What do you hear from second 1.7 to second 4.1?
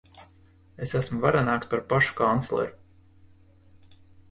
par pašu kancleru.